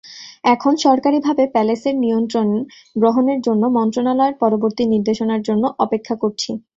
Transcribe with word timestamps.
এখন 0.45 0.73
সরকারিভাবে 0.85 1.43
প্যালেসের 1.53 1.95
নিয়ন্ত্রণ 1.97 2.47
গ্রহণের 2.95 3.39
জন্য 3.41 3.63
মন্ত্রণালয়ের 3.77 4.35
পরবর্তী 4.41 4.83
নির্দেশনার 4.93 5.41
জন্য 5.47 5.63
অপেক্ষা 5.79 6.15
করছি। 6.21 6.51